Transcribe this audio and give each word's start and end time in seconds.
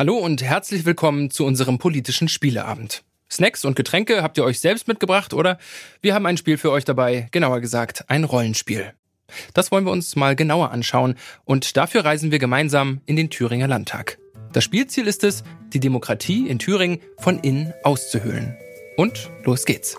Hallo 0.00 0.16
und 0.16 0.42
herzlich 0.42 0.86
willkommen 0.86 1.30
zu 1.30 1.44
unserem 1.44 1.76
politischen 1.76 2.26
Spieleabend. 2.26 3.02
Snacks 3.30 3.66
und 3.66 3.76
Getränke 3.76 4.22
habt 4.22 4.38
ihr 4.38 4.44
euch 4.44 4.58
selbst 4.58 4.88
mitgebracht 4.88 5.34
oder 5.34 5.58
wir 6.00 6.14
haben 6.14 6.24
ein 6.24 6.38
Spiel 6.38 6.56
für 6.56 6.70
euch 6.70 6.86
dabei, 6.86 7.28
genauer 7.32 7.60
gesagt 7.60 8.06
ein 8.08 8.24
Rollenspiel. 8.24 8.94
Das 9.52 9.70
wollen 9.70 9.84
wir 9.84 9.92
uns 9.92 10.16
mal 10.16 10.36
genauer 10.36 10.70
anschauen 10.70 11.16
und 11.44 11.76
dafür 11.76 12.02
reisen 12.02 12.30
wir 12.30 12.38
gemeinsam 12.38 13.02
in 13.04 13.14
den 13.14 13.28
Thüringer 13.28 13.68
Landtag. 13.68 14.16
Das 14.54 14.64
Spielziel 14.64 15.06
ist 15.06 15.22
es, 15.22 15.44
die 15.74 15.80
Demokratie 15.80 16.48
in 16.48 16.58
Thüringen 16.58 17.00
von 17.18 17.38
innen 17.38 17.74
auszuhöhlen. 17.84 18.56
Und 18.96 19.28
los 19.44 19.66
geht's. 19.66 19.98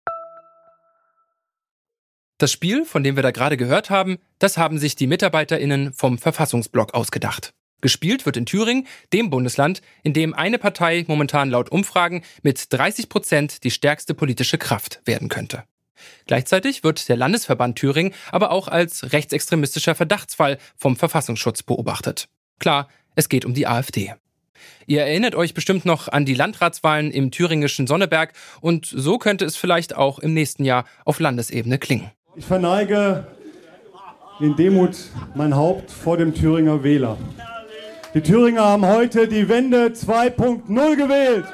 Das 2.41 2.51
Spiel, 2.51 2.85
von 2.85 3.03
dem 3.03 3.15
wir 3.15 3.21
da 3.21 3.29
gerade 3.29 3.55
gehört 3.55 3.91
haben, 3.91 4.17
das 4.39 4.57
haben 4.57 4.79
sich 4.79 4.95
die 4.95 5.05
MitarbeiterInnen 5.05 5.93
vom 5.93 6.17
Verfassungsblock 6.17 6.95
ausgedacht. 6.95 7.53
Gespielt 7.81 8.25
wird 8.25 8.35
in 8.35 8.47
Thüringen, 8.47 8.87
dem 9.13 9.29
Bundesland, 9.29 9.83
in 10.01 10.13
dem 10.13 10.33
eine 10.33 10.57
Partei 10.57 11.05
momentan 11.07 11.51
laut 11.51 11.71
Umfragen 11.71 12.23
mit 12.41 12.73
30 12.73 13.09
Prozent 13.09 13.63
die 13.63 13.69
stärkste 13.69 14.15
politische 14.15 14.57
Kraft 14.57 15.01
werden 15.05 15.29
könnte. 15.29 15.65
Gleichzeitig 16.25 16.83
wird 16.83 17.09
der 17.09 17.15
Landesverband 17.15 17.77
Thüringen 17.77 18.15
aber 18.31 18.49
auch 18.49 18.67
als 18.67 19.13
rechtsextremistischer 19.13 19.93
Verdachtsfall 19.93 20.57
vom 20.75 20.95
Verfassungsschutz 20.95 21.61
beobachtet. 21.61 22.27
Klar, 22.57 22.89
es 23.13 23.29
geht 23.29 23.45
um 23.45 23.53
die 23.53 23.67
AfD. 23.67 24.15
Ihr 24.87 25.01
erinnert 25.01 25.35
euch 25.35 25.53
bestimmt 25.53 25.85
noch 25.85 26.07
an 26.07 26.25
die 26.25 26.33
Landratswahlen 26.33 27.11
im 27.11 27.29
thüringischen 27.29 27.85
Sonneberg 27.85 28.33
und 28.61 28.87
so 28.87 29.19
könnte 29.19 29.45
es 29.45 29.57
vielleicht 29.57 29.95
auch 29.95 30.17
im 30.17 30.33
nächsten 30.33 30.65
Jahr 30.65 30.85
auf 31.05 31.19
Landesebene 31.19 31.77
klingen. 31.77 32.09
Ich 32.33 32.45
verneige 32.45 33.27
in 34.39 34.55
Demut 34.55 34.95
mein 35.35 35.53
Haupt 35.53 35.91
vor 35.91 36.15
dem 36.15 36.33
Thüringer 36.33 36.81
Wähler. 36.81 37.17
Die 38.13 38.21
Thüringer 38.21 38.63
haben 38.63 38.85
heute 38.85 39.27
die 39.27 39.49
Wende 39.49 39.87
2.0 39.87 40.95
gewählt. 40.95 41.45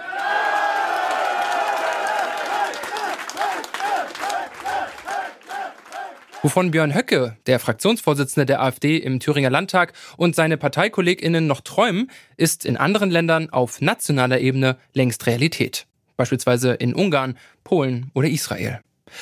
Wovon 6.44 6.70
Björn 6.70 6.94
Höcke, 6.94 7.36
der 7.48 7.60
Fraktionsvorsitzende 7.60 8.46
der 8.46 8.62
AfD 8.62 8.98
im 8.98 9.20
Thüringer 9.20 9.50
Landtag 9.50 9.94
und 10.16 10.36
seine 10.36 10.58
ParteikollegInnen 10.58 11.48
noch 11.48 11.62
träumen, 11.62 12.12
ist 12.38 12.66
in 12.66 12.78
anderen 12.78 13.10
Ländern 13.10 13.50
auf 13.50 13.82
nationaler 13.82 14.40
Ebene 14.40 14.78
längst 14.94 15.26
Realität. 15.26 15.88
Beispielsweise 16.18 16.74
in 16.74 16.94
Ungarn, 16.94 17.36
Polen 17.64 18.12
oder 18.14 18.28
Israel. 18.28 18.82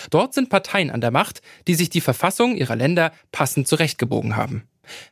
Dort 0.09 0.33
sind 0.33 0.49
Parteien 0.49 0.91
an 0.91 1.01
der 1.01 1.11
Macht, 1.11 1.41
die 1.67 1.75
sich 1.75 1.89
die 1.89 2.01
Verfassung 2.01 2.55
ihrer 2.55 2.75
Länder 2.75 3.11
passend 3.31 3.67
zurechtgebogen 3.67 4.35
haben. 4.35 4.63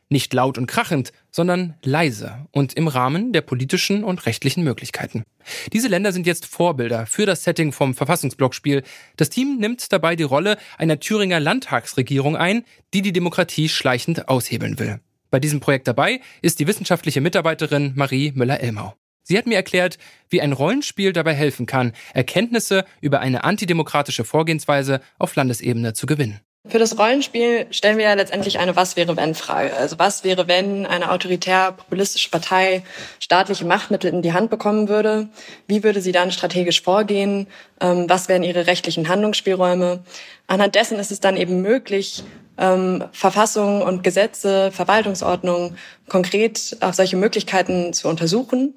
Nicht 0.08 0.32
laut 0.32 0.58
und 0.58 0.66
krachend, 0.66 1.12
sondern 1.30 1.74
leise 1.82 2.46
und 2.52 2.74
im 2.74 2.88
Rahmen 2.88 3.32
der 3.32 3.40
politischen 3.40 4.04
und 4.04 4.26
rechtlichen 4.26 4.62
Möglichkeiten. 4.62 5.24
Diese 5.72 5.88
Länder 5.88 6.12
sind 6.12 6.26
jetzt 6.26 6.46
Vorbilder 6.46 7.06
für 7.06 7.26
das 7.26 7.44
Setting 7.44 7.72
vom 7.72 7.94
Verfassungsblockspiel. 7.94 8.82
Das 9.16 9.30
Team 9.30 9.58
nimmt 9.58 9.92
dabei 9.92 10.16
die 10.16 10.22
Rolle 10.22 10.56
einer 10.78 11.00
Thüringer 11.00 11.40
Landtagsregierung 11.40 12.36
ein, 12.36 12.64
die 12.92 13.02
die 13.02 13.12
Demokratie 13.12 13.68
schleichend 13.68 14.28
aushebeln 14.28 14.78
will. 14.78 15.00
Bei 15.30 15.40
diesem 15.40 15.60
Projekt 15.60 15.88
dabei 15.88 16.20
ist 16.42 16.60
die 16.60 16.66
wissenschaftliche 16.66 17.20
Mitarbeiterin 17.20 17.92
Marie 17.96 18.32
Müller-Elmau. 18.34 18.94
Sie 19.24 19.38
hat 19.38 19.46
mir 19.46 19.56
erklärt, 19.56 19.98
wie 20.28 20.42
ein 20.42 20.52
Rollenspiel 20.52 21.14
dabei 21.14 21.32
helfen 21.32 21.64
kann, 21.64 21.92
Erkenntnisse 22.12 22.84
über 23.00 23.20
eine 23.20 23.42
antidemokratische 23.42 24.24
Vorgehensweise 24.24 25.00
auf 25.18 25.34
Landesebene 25.34 25.94
zu 25.94 26.06
gewinnen. 26.06 26.40
Für 26.66 26.78
das 26.78 26.98
Rollenspiel 26.98 27.66
stellen 27.70 27.98
wir 27.98 28.04
ja 28.04 28.14
letztendlich 28.14 28.58
eine 28.58 28.74
Was 28.74 28.96
wäre 28.96 29.18
wenn 29.18 29.34
Frage. 29.34 29.74
Also 29.76 29.98
was 29.98 30.24
wäre, 30.24 30.48
wenn 30.48 30.86
eine 30.86 31.10
autoritär 31.10 31.72
populistische 31.72 32.30
Partei 32.30 32.82
staatliche 33.20 33.66
Machtmittel 33.66 34.10
in 34.10 34.22
die 34.22 34.32
Hand 34.32 34.48
bekommen 34.48 34.88
würde? 34.88 35.28
Wie 35.66 35.84
würde 35.84 36.00
sie 36.00 36.12
dann 36.12 36.32
strategisch 36.32 36.80
vorgehen? 36.80 37.48
Ähm, 37.82 38.06
was 38.08 38.28
wären 38.28 38.42
ihre 38.42 38.66
rechtlichen 38.66 39.08
Handlungsspielräume? 39.08 40.04
Anhand 40.46 40.74
dessen 40.74 40.98
ist 40.98 41.12
es 41.12 41.20
dann 41.20 41.36
eben 41.36 41.60
möglich, 41.60 42.24
ähm, 42.56 43.04
Verfassungen 43.12 43.82
und 43.82 44.02
Gesetze, 44.02 44.72
Verwaltungsordnungen 44.72 45.76
konkret 46.08 46.78
auf 46.80 46.94
solche 46.94 47.18
Möglichkeiten 47.18 47.92
zu 47.92 48.08
untersuchen 48.08 48.74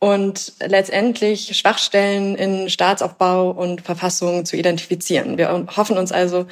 und 0.00 0.54
letztendlich 0.66 1.56
Schwachstellen 1.56 2.34
in 2.34 2.70
Staatsaufbau 2.70 3.50
und 3.50 3.82
Verfassung 3.82 4.44
zu 4.46 4.56
identifizieren. 4.56 5.38
Wir 5.38 5.66
hoffen 5.76 5.98
uns 5.98 6.10
also 6.10 6.46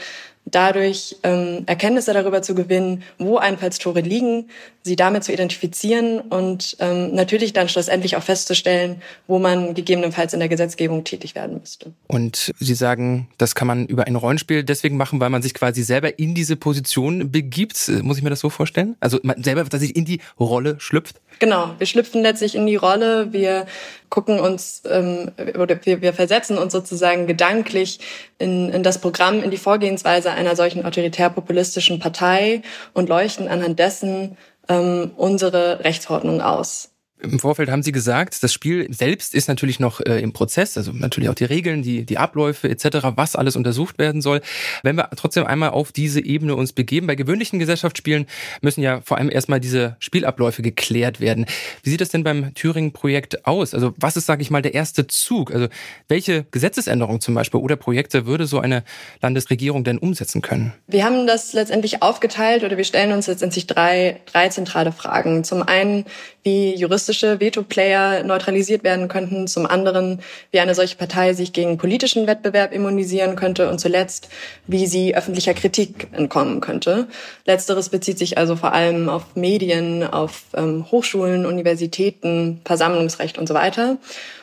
dadurch 0.45 1.17
ähm, 1.23 1.65
Erkenntnisse 1.67 2.13
darüber 2.13 2.43
zu 2.43 2.55
gewinnen, 2.55 3.03
wo 3.19 3.39
Einfallstore 3.39 4.01
liegen, 4.01 4.49
sie 4.89 4.97
damit 4.97 5.23
zu 5.23 5.33
identifizieren 5.33 6.21
und 6.21 6.77
ähm, 6.81 7.15
natürlich 7.15 7.53
dann 7.53 7.69
schlussendlich 7.69 8.17
auch 8.17 8.23
festzustellen, 8.23 9.01
wo 9.29 9.39
man 9.39 9.75
gegebenenfalls 9.75 10.33
in 10.33 10.41
der 10.41 10.49
Gesetzgebung 10.49 11.05
tätig 11.05 11.35
werden 11.37 11.61
müsste. 11.61 11.93
Und 12.09 12.53
Sie 12.59 12.75
sagen, 12.75 13.29
das 13.39 13.55
kann 13.55 13.69
man 13.69 13.87
über 13.87 14.07
ein 14.07 14.17
Rollenspiel 14.17 14.65
deswegen 14.65 14.97
machen, 14.97 15.21
weil 15.21 15.31
man 15.31 15.43
sich 15.43 15.55
quasi 15.55 15.83
selber 15.83 16.19
in 16.19 16.35
diese 16.35 16.57
Position 16.57 17.31
begibt. 17.31 17.89
Muss 18.03 18.19
ich 18.19 18.25
mir 18.25 18.31
das 18.31 18.41
so 18.41 18.51
vorstellen? 18.51 18.97
Also 19.01 19.21
man 19.23 19.43
selber, 19.43 19.63
dass 19.65 19.81
sich 19.81 19.95
in 19.95 20.05
die 20.05 20.21
Rolle 20.41 20.77
schlüpft? 20.81 21.21
Genau, 21.39 21.75
wir 21.79 21.87
schlüpfen 21.87 22.23
letztlich 22.23 22.57
in 22.57 22.67
die 22.67 22.77
Rolle, 22.77 23.33
wir 23.33 23.67
gucken 24.09 24.41
uns 24.41 24.83
ähm, 24.91 25.31
oder 25.59 25.79
wir, 25.85 26.03
wir 26.03 26.13
versetzen 26.13 26.59
uns 26.59 26.73
sozusagen 26.73 27.27
gedanklich 27.27 28.01
in, 28.39 28.71
in 28.71 28.83
das 28.83 29.01
Programm, 29.01 29.43
in 29.43 29.51
die 29.51 29.57
Vorgehensweise 29.57 30.31
einer 30.33 30.57
solchen 30.57 30.85
autoritär-populistischen 30.85 32.01
Partei 32.01 32.63
und 32.93 33.09
leuchten 33.09 33.49
anhand 33.49 33.79
dessen 33.79 34.37
ähm, 34.69 35.13
unsere 35.17 35.85
Rechtsordnung 35.85 36.41
aus. 36.41 36.91
Im 37.21 37.39
Vorfeld 37.39 37.71
haben 37.71 37.83
Sie 37.83 37.93
gesagt, 37.93 38.43
das 38.43 38.53
Spiel 38.53 38.87
selbst 38.93 39.35
ist 39.35 39.49
natürlich 39.49 39.81
noch 39.81 40.01
äh, 40.01 40.21
im 40.21 40.33
Prozess, 40.33 40.77
also 40.77 40.93
natürlich 40.93 41.29
auch 41.29 41.35
die 41.35 41.45
Regeln, 41.45 41.83
die, 41.83 42.05
die 42.05 42.19
Abläufe 42.19 42.69
etc., 42.69 43.09
was 43.17 43.35
alles 43.35 43.57
untersucht 43.57 43.99
werden 43.99 44.23
soll. 44.23 44.41
Wenn 44.83 44.97
wir 44.97 45.11
trotzdem 45.17 45.45
einmal 45.45 45.71
auf 45.71 45.93
diese 45.93 46.25
Ebene 46.25 46.55
uns 46.55 46.73
begeben, 46.73 47.07
bei 47.07 47.17
gewöhnlichen 47.17 47.59
Gesellschaftsspielen 47.59 48.27
müssen 48.61 48.83
ja 48.83 49.01
vor 49.01 49.19
allem 49.19 49.31
erstmal 49.31 49.61
diese 49.61 49.97
Spielabläufe 49.99 50.63
geklärt 50.63 51.21
werden. 51.21 51.47
Wie 51.83 51.91
sieht 51.91 52.01
das 52.01 52.11
denn 52.11 52.25
beim 52.25 52.55
Thüringen-Projekt 52.55 53.47
aus? 53.47 53.75
Also 53.75 53.95
was 53.97 54.17
ist, 54.17 54.27
sage 54.27 54.43
ich 54.43 54.51
mal, 54.51 54.63
der 54.63 54.75
erste 54.75 55.07
Zug? 55.07 55.53
Also 55.53 55.69
welche 56.09 56.45
Gesetzesänderungen 56.51 57.21
zum 57.21 57.35
Beispiel 57.35 57.61
oder 57.61 57.77
Projekte 57.77 58.27
würde 58.27 58.47
so 58.47 58.61
eine 58.61 58.85
Landesregierung 59.21 59.85
denn 59.85 59.99
umsetzen 59.99 60.43
können? 60.43 60.73
Wir 60.87 61.05
haben 61.05 61.27
das 61.27 61.53
letztendlich 61.53 62.03
aufgeteilt 62.03 62.65
oder 62.65 62.77
wir 62.77 62.85
stellen 62.85 63.13
uns 63.13 63.27
letztendlich 63.27 63.67
drei, 63.67 64.21
drei 64.27 64.49
zentrale 64.49 64.93
Fragen. 64.93 65.45
Zum 65.45 65.63
einen, 65.63 66.05
wie 66.49 66.75
juristische 66.75 67.41
Veto-Player 67.41 68.23
neutralisiert 68.25 68.83
werden 68.83 69.09
könnten, 69.09 69.47
zum 69.47 69.67
anderen, 69.67 70.21
wie 70.51 70.61
eine 70.61 70.75
solche 70.75 70.97
Partei 70.97 71.35
sich 71.35 71.53
gegen 71.53 71.77
politischen 71.77 72.27
Wettbewerb 72.27 72.73
immunisieren 72.73 73.37
könnte 73.37 73.69
und 73.69 73.79
zuletzt, 73.79 74.31
wie 74.67 74.87
sie 74.87 75.15
öffentlicher 75.15 75.53
Kritik 75.53 76.09
entkommen 76.13 76.63
könnte. 76.63 77.07
Letzteres 77.45 77.91
bezieht 77.91 78.19
sich 78.19 78.39
also 78.39 78.57
vor 78.57 78.73
allem 78.73 79.11
auf 79.11 79.37
Medien, 79.37 80.05
auf 80.05 80.45
ähm, 80.55 80.87
Hochschulen, 80.91 81.45
Universitäten, 81.45 82.63
Versammlungsrecht 82.65 83.37
und 83.37 83.47
so 83.47 83.53
weiter. 83.53 83.99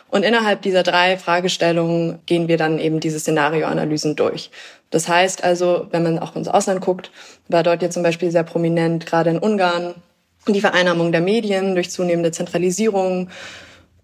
Und 0.10 0.24
innerhalb 0.24 0.62
dieser 0.62 0.84
drei 0.84 1.18
Fragestellungen 1.18 2.19
gehen 2.28 2.48
wir 2.48 2.58
dann 2.58 2.78
eben 2.78 3.00
diese 3.00 3.19
Szenarioanalysen 3.19 4.16
durch. 4.16 4.51
Das 4.92 5.08
heißt 5.08 5.44
also, 5.44 5.88
wenn 5.90 6.04
man 6.04 6.19
auch 6.19 6.36
ins 6.36 6.48
Ausland 6.48 6.81
guckt, 6.81 7.10
war 7.48 7.63
dort 7.63 7.81
jetzt 7.81 7.96
zum 7.96 8.04
Beispiel 8.04 8.30
sehr 8.30 8.44
prominent, 8.44 9.08
gerade 9.08 9.31
in 9.31 9.40
Ungarn, 9.40 9.96
die 10.53 10.62
Vereinnahmung 10.62 11.12
der 11.12 11.21
Medien 11.21 11.75
durch 11.75 11.89
zunehmende 11.89 12.31
Zentralisierung 12.31 13.30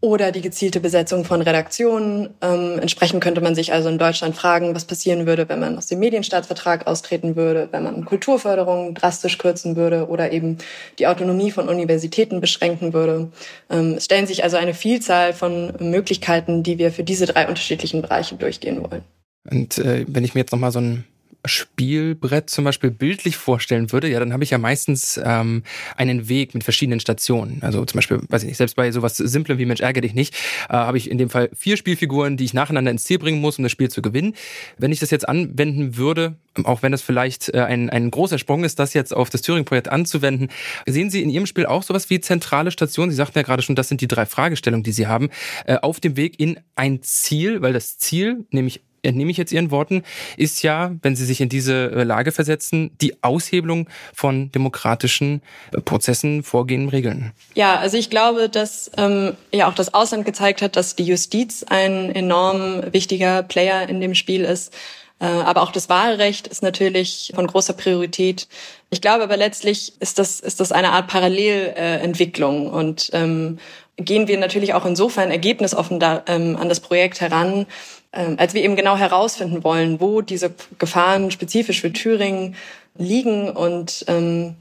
oder 0.01 0.31
die 0.31 0.41
gezielte 0.41 0.79
Besetzung 0.79 1.23
von 1.25 1.41
Redaktionen. 1.41 2.31
Ähm, 2.41 2.79
entsprechend 2.81 3.23
könnte 3.23 3.39
man 3.39 3.53
sich 3.53 3.71
also 3.71 3.87
in 3.87 3.99
Deutschland 3.99 4.35
fragen, 4.35 4.73
was 4.73 4.85
passieren 4.85 5.27
würde, 5.27 5.47
wenn 5.47 5.59
man 5.59 5.77
aus 5.77 5.85
dem 5.85 5.99
Medienstaatsvertrag 5.99 6.87
austreten 6.87 7.35
würde, 7.35 7.69
wenn 7.71 7.83
man 7.83 8.03
Kulturförderung 8.03 8.95
drastisch 8.95 9.37
kürzen 9.37 9.75
würde 9.75 10.07
oder 10.07 10.31
eben 10.31 10.57
die 10.97 11.05
Autonomie 11.05 11.51
von 11.51 11.69
Universitäten 11.69 12.41
beschränken 12.41 12.93
würde. 12.93 13.31
Ähm, 13.69 13.93
es 13.97 14.05
stellen 14.05 14.25
sich 14.25 14.43
also 14.43 14.57
eine 14.57 14.73
Vielzahl 14.73 15.33
von 15.33 15.73
Möglichkeiten, 15.79 16.63
die 16.63 16.79
wir 16.79 16.91
für 16.91 17.03
diese 17.03 17.27
drei 17.27 17.47
unterschiedlichen 17.47 18.01
Bereiche 18.01 18.35
durchgehen 18.35 18.81
wollen. 18.81 19.03
Und 19.49 19.77
äh, 19.77 20.05
wenn 20.07 20.23
ich 20.23 20.33
mir 20.33 20.41
jetzt 20.41 20.51
nochmal 20.51 20.71
so 20.71 20.79
ein 20.79 21.05
Spielbrett 21.45 22.49
zum 22.49 22.65
Beispiel 22.65 22.91
bildlich 22.91 23.35
vorstellen 23.35 23.91
würde, 23.91 24.09
ja, 24.09 24.19
dann 24.19 24.33
habe 24.33 24.43
ich 24.43 24.51
ja 24.51 24.57
meistens 24.57 25.19
ähm, 25.23 25.63
einen 25.95 26.29
Weg 26.29 26.53
mit 26.53 26.63
verschiedenen 26.63 26.99
Stationen. 26.99 27.59
Also 27.61 27.83
zum 27.85 27.97
Beispiel, 27.97 28.21
weiß 28.27 28.43
ich 28.43 28.49
nicht, 28.49 28.57
selbst 28.57 28.75
bei 28.75 28.91
sowas 28.91 29.17
Simplem 29.17 29.57
wie 29.57 29.65
Mensch 29.65 29.81
ärgere 29.81 30.01
dich 30.01 30.13
nicht, 30.13 30.35
äh, 30.69 30.73
habe 30.73 30.97
ich 30.97 31.09
in 31.09 31.17
dem 31.17 31.29
Fall 31.29 31.49
vier 31.55 31.77
Spielfiguren, 31.77 32.37
die 32.37 32.45
ich 32.45 32.53
nacheinander 32.53 32.91
ins 32.91 33.03
Ziel 33.03 33.17
bringen 33.17 33.41
muss, 33.41 33.57
um 33.57 33.63
das 33.63 33.71
Spiel 33.71 33.89
zu 33.89 34.01
gewinnen. 34.01 34.35
Wenn 34.77 34.91
ich 34.91 34.99
das 34.99 35.09
jetzt 35.11 35.27
anwenden 35.27 35.97
würde, 35.97 36.35
auch 36.63 36.83
wenn 36.83 36.91
das 36.91 37.01
vielleicht 37.01 37.53
äh, 37.53 37.61
ein, 37.61 37.89
ein 37.89 38.11
großer 38.11 38.37
Sprung 38.37 38.63
ist, 38.63 38.77
das 38.79 38.93
jetzt 38.93 39.13
auf 39.13 39.29
das 39.29 39.41
Turing-Projekt 39.41 39.89
anzuwenden, 39.89 40.49
sehen 40.85 41.09
Sie 41.09 41.21
in 41.21 41.29
Ihrem 41.29 41.45
Spiel 41.45 41.65
auch 41.65 41.83
sowas 41.83 42.09
wie 42.09 42.19
zentrale 42.19 42.71
Stationen? 42.71 43.09
Sie 43.09 43.17
sagten 43.17 43.39
ja 43.39 43.43
gerade 43.43 43.63
schon, 43.63 43.75
das 43.75 43.87
sind 43.87 44.01
die 44.01 44.07
drei 44.07 44.25
Fragestellungen, 44.25 44.83
die 44.83 44.91
Sie 44.91 45.07
haben, 45.07 45.29
äh, 45.65 45.77
auf 45.77 45.99
dem 45.99 46.17
Weg 46.17 46.39
in 46.39 46.59
ein 46.75 47.01
Ziel, 47.01 47.61
weil 47.61 47.73
das 47.73 47.97
Ziel, 47.97 48.45
nämlich 48.51 48.81
entnehme 49.03 49.31
ich 49.31 49.37
jetzt 49.37 49.51
Ihren 49.51 49.71
Worten, 49.71 50.03
ist 50.37 50.63
ja, 50.63 50.91
wenn 51.01 51.15
Sie 51.15 51.25
sich 51.25 51.41
in 51.41 51.49
diese 51.49 51.91
äh, 51.91 52.03
Lage 52.03 52.31
versetzen, 52.31 52.91
die 53.01 53.23
Aushebelung 53.23 53.89
von 54.13 54.51
demokratischen 54.51 55.41
äh, 55.73 55.81
Prozessen, 55.81 56.43
Vorgehen, 56.43 56.89
Regeln. 56.89 57.31
Ja, 57.55 57.77
also 57.77 57.97
ich 57.97 58.09
glaube, 58.09 58.49
dass 58.49 58.91
ähm, 58.97 59.33
ja 59.53 59.67
auch 59.67 59.75
das 59.75 59.93
Ausland 59.93 60.25
gezeigt 60.25 60.61
hat, 60.61 60.75
dass 60.75 60.95
die 60.95 61.05
Justiz 61.05 61.63
ein 61.63 62.13
enorm 62.13 62.83
wichtiger 62.91 63.43
Player 63.43 63.87
in 63.89 64.01
dem 64.01 64.15
Spiel 64.15 64.43
ist. 64.43 64.73
Äh, 65.21 65.25
aber 65.25 65.61
auch 65.61 65.71
das 65.71 65.87
Wahlrecht 65.87 66.47
ist 66.47 66.63
natürlich 66.63 67.31
von 67.35 67.45
großer 67.45 67.73
Priorität. 67.73 68.47
Ich 68.89 69.01
glaube 69.01 69.23
aber 69.23 69.37
letztlich 69.37 69.93
ist 69.99 70.17
das, 70.17 70.39
ist 70.39 70.59
das 70.59 70.71
eine 70.71 70.91
Art 70.91 71.07
Parallelentwicklung 71.07 72.67
und 72.67 73.11
ähm, 73.13 73.59
gehen 73.97 74.27
wir 74.27 74.37
natürlich 74.37 74.73
auch 74.73 74.85
insofern 74.85 75.31
ergebnisoffen 75.31 75.99
da, 75.99 76.23
ähm, 76.27 76.57
an 76.57 76.69
das 76.69 76.79
Projekt 76.79 77.21
heran, 77.21 77.65
ähm, 78.13 78.35
als 78.37 78.53
wir 78.53 78.63
eben 78.63 78.75
genau 78.75 78.97
herausfinden 78.97 79.63
wollen, 79.63 79.99
wo 79.99 80.21
diese 80.21 80.53
Gefahren 80.79 81.31
spezifisch 81.31 81.81
für 81.81 81.93
Thüringen 81.93 82.55
liegen 82.97 83.49
und 83.49 84.05
ähm, 84.07 84.55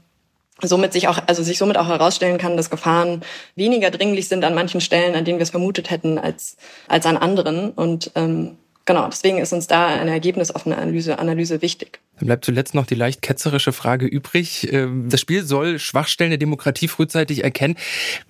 somit 0.61 0.93
sich 0.93 1.07
auch, 1.07 1.19
also 1.27 1.43
sich 1.43 1.57
somit 1.57 1.77
auch 1.77 1.87
herausstellen 1.87 2.37
kann, 2.37 2.57
dass 2.57 2.69
Gefahren 2.69 3.21
weniger 3.55 3.91
dringlich 3.91 4.27
sind 4.27 4.43
an 4.43 4.53
manchen 4.53 4.81
Stellen, 4.81 5.15
an 5.15 5.25
denen 5.25 5.39
wir 5.39 5.43
es 5.43 5.49
vermutet 5.49 5.89
hätten, 5.89 6.17
als, 6.17 6.57
als 6.87 7.05
an 7.05 7.17
anderen. 7.17 7.71
Und 7.71 8.11
ähm, 8.15 8.57
genau, 8.85 9.07
deswegen 9.07 9.39
ist 9.39 9.53
uns 9.53 9.67
da 9.67 9.87
eine 9.87 10.11
ergebnisoffene 10.11 10.77
Analyse, 10.77 11.19
Analyse 11.19 11.61
wichtig. 11.61 11.99
Dann 12.21 12.27
bleibt 12.27 12.45
zuletzt 12.45 12.75
noch 12.75 12.85
die 12.85 12.93
leicht 12.93 13.23
ketzerische 13.23 13.73
Frage 13.73 14.05
übrig. 14.05 14.71
Ähm, 14.71 15.09
das 15.09 15.19
Spiel 15.19 15.43
soll 15.43 15.79
Schwachstellen 15.79 16.29
der 16.29 16.37
Demokratie 16.37 16.87
frühzeitig 16.87 17.43
erkennen. 17.43 17.75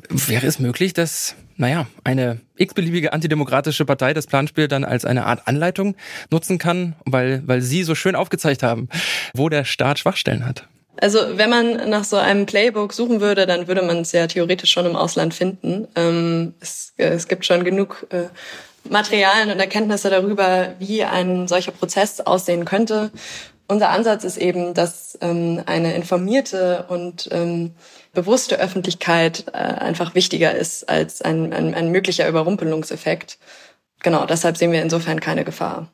Wäre 0.08 0.48
es 0.48 0.60
möglich, 0.60 0.94
dass, 0.94 1.36
naja, 1.58 1.88
eine 2.06 2.40
x-beliebige 2.56 3.12
antidemokratische 3.12 3.84
Partei 3.84 4.14
das 4.14 4.28
Planspiel 4.28 4.70
dann 4.70 4.86
als 4.86 5.04
eine 5.04 5.26
Art 5.26 5.46
Anleitung 5.46 5.98
nutzen 6.30 6.58
kann, 6.58 6.96
weil, 7.04 7.44
weil 7.46 7.62
Sie 7.62 7.84
so 7.84 7.94
schön 7.94 8.16
aufgezeigt 8.16 8.64
haben, 8.64 8.88
wo 9.34 9.50
der 9.50 9.66
Staat 9.66 10.00
Schwachstellen 10.00 10.46
hat? 10.46 10.70
Also 11.02 11.20
wenn 11.36 11.50
man 11.50 11.90
nach 11.90 12.06
so 12.06 12.16
einem 12.16 12.46
Playbook 12.46 12.94
suchen 12.94 13.20
würde, 13.20 13.46
dann 13.46 13.68
würde 13.68 13.82
man 13.82 13.98
es 13.98 14.14
ja 14.14 14.26
theoretisch 14.28 14.72
schon 14.72 14.86
im 14.86 14.96
Ausland 14.96 15.34
finden. 15.34 15.90
Ähm, 15.98 16.54
es, 16.62 16.94
es 16.96 17.28
gibt 17.28 17.46
schon 17.46 17.66
genug 17.66 18.08
äh, 18.12 18.28
Materialien 18.90 19.52
und 19.52 19.60
Erkenntnisse 19.60 20.10
darüber, 20.10 20.74
wie 20.80 21.04
ein 21.04 21.48
solcher 21.48 21.72
Prozess 21.72 22.20
aussehen 22.20 22.66
könnte. 22.66 23.12
Unser 23.72 23.92
Ansatz 23.92 24.26
ist 24.26 24.36
eben, 24.36 24.74
dass 24.74 25.18
ähm, 25.22 25.64
eine 25.66 25.96
informierte 25.96 26.88
und 26.90 27.30
ähm, 27.32 27.72
bewusste 28.12 28.60
Öffentlichkeit 28.60 29.46
äh, 29.54 29.60
einfach 29.60 30.14
wichtiger 30.14 30.54
ist 30.54 30.90
als 30.90 31.22
ein, 31.22 31.54
ein, 31.54 31.74
ein 31.74 31.90
möglicher 31.90 32.28
Überrumpelungseffekt. 32.28 33.40
Genau, 34.04 34.26
deshalb 34.26 34.58
sehen 34.58 34.74
wir 34.74 34.82
insofern 34.82 35.22
keine 35.22 35.46
Gefahr. 35.46 35.88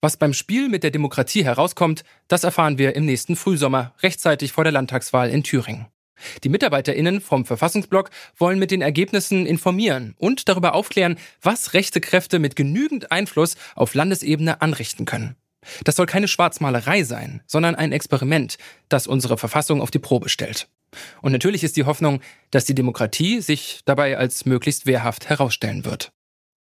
Was 0.00 0.16
beim 0.16 0.32
Spiel 0.32 0.68
mit 0.68 0.84
der 0.84 0.92
Demokratie 0.92 1.44
herauskommt, 1.44 2.04
das 2.28 2.44
erfahren 2.44 2.78
wir 2.78 2.94
im 2.94 3.06
nächsten 3.06 3.34
Frühsommer, 3.34 3.92
rechtzeitig 4.04 4.52
vor 4.52 4.62
der 4.62 4.72
Landtagswahl 4.72 5.30
in 5.30 5.42
Thüringen. 5.42 5.88
Die 6.44 6.48
MitarbeiterInnen 6.48 7.20
vom 7.20 7.44
Verfassungsblock 7.44 8.10
wollen 8.36 8.58
mit 8.58 8.70
den 8.70 8.82
Ergebnissen 8.82 9.46
informieren 9.46 10.14
und 10.18 10.48
darüber 10.48 10.74
aufklären, 10.74 11.16
was 11.42 11.74
rechte 11.74 12.00
Kräfte 12.00 12.38
mit 12.38 12.56
genügend 12.56 13.12
Einfluss 13.12 13.56
auf 13.74 13.94
Landesebene 13.94 14.60
anrichten 14.62 15.04
können. 15.04 15.36
Das 15.84 15.96
soll 15.96 16.06
keine 16.06 16.28
Schwarzmalerei 16.28 17.04
sein, 17.04 17.42
sondern 17.46 17.74
ein 17.74 17.92
Experiment, 17.92 18.56
das 18.88 19.06
unsere 19.06 19.36
Verfassung 19.36 19.80
auf 19.80 19.90
die 19.90 19.98
Probe 19.98 20.28
stellt. 20.28 20.68
Und 21.22 21.32
natürlich 21.32 21.62
ist 21.62 21.76
die 21.76 21.84
Hoffnung, 21.84 22.20
dass 22.50 22.64
die 22.64 22.74
Demokratie 22.74 23.40
sich 23.40 23.80
dabei 23.84 24.16
als 24.16 24.46
möglichst 24.46 24.86
wehrhaft 24.86 25.28
herausstellen 25.28 25.84
wird. 25.84 26.12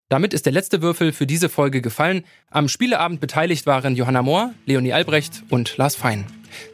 Damit 0.08 0.32
ist 0.34 0.46
der 0.46 0.52
letzte 0.52 0.82
Würfel 0.82 1.12
für 1.12 1.26
diese 1.26 1.48
Folge 1.48 1.80
gefallen. 1.80 2.24
Am 2.50 2.68
Spieleabend 2.68 3.20
beteiligt 3.20 3.66
waren 3.66 3.96
Johanna 3.96 4.22
Mohr, 4.22 4.54
Leonie 4.64 4.92
Albrecht 4.92 5.42
und 5.50 5.76
Lars 5.78 5.96
Fein. 5.96 6.26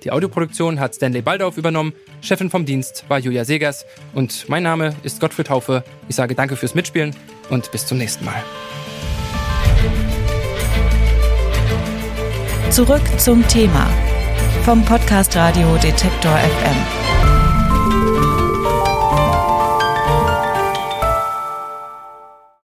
Die 0.05 0.11
Audioproduktion 0.11 0.79
hat 0.79 0.95
Stanley 0.95 1.23
Baldauf 1.23 1.57
übernommen, 1.57 1.95
Chefin 2.21 2.51
vom 2.51 2.67
Dienst 2.67 3.05
war 3.09 3.19
Julia 3.19 3.47
Segers 3.47 3.87
und 4.13 4.49
mein 4.49 4.63
Name 4.63 4.95
ist 5.03 5.19
Gottfried 5.19 5.49
Haufe. 5.49 5.83
Ich 6.09 6.17
sage 6.17 6.35
danke 6.35 6.57
fürs 6.57 6.75
Mitspielen 6.75 7.17
und 7.49 7.73
bis 7.73 7.87
zum 7.87 7.97
nächsten 7.97 8.25
Mal. 8.27 8.45
Zurück 12.71 13.03
zum 13.19 13.49
Thema 13.49 13.89
vom 14.65 14.85
Podcast 14.85 15.35
Radio 15.37 15.75
Detektor 15.79 16.37
FM. 16.37 18.12